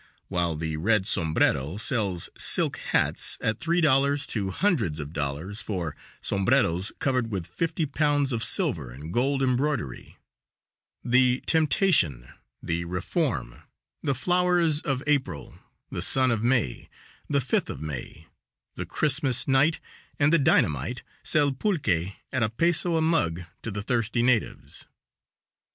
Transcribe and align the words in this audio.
While 0.29 0.55
the 0.55 0.77
"Red 0.77 1.05
Sombrero" 1.05 1.77
sells 1.77 2.27
silk 2.35 2.77
hats 2.77 3.37
at 3.39 3.59
three 3.59 3.81
dollars 3.81 4.25
to 4.33 4.49
hundreds 4.49 4.99
of 4.99 5.13
dollars 5.13 5.61
for 5.61 5.95
sombreros 6.23 6.91
covered 6.97 7.29
with 7.31 7.45
fifty 7.45 7.85
pounds 7.85 8.33
of 8.33 8.43
silver 8.43 8.89
and 8.89 9.13
gold 9.13 9.43
embroidery, 9.43 10.17
the 11.03 11.43
"Temptation," 11.45 12.27
the 12.63 12.83
"Reform," 12.85 13.57
the 14.01 14.15
"Flowers 14.15 14.81
of 14.81 15.03
April," 15.05 15.53
the 15.91 16.01
"Sun 16.01 16.31
of 16.31 16.41
May," 16.41 16.89
the 17.29 17.39
"Fifth 17.39 17.69
of 17.69 17.79
May," 17.79 18.25
the 18.73 18.87
"Christmas 18.87 19.47
Night" 19.47 19.79
and 20.17 20.33
the 20.33 20.39
"Dynamite" 20.39 21.03
sell 21.21 21.51
pulque 21.51 21.89
at 22.31 22.41
a 22.41 22.51
laco 22.59 22.97
a 22.97 23.01
mug 23.01 23.41
to 23.61 23.69
the 23.69 23.83
thirsty 23.83 24.23
natives. 24.23 24.87